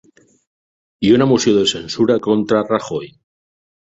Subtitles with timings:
[1.07, 3.13] Hi ha una moció de censura contra Rajoy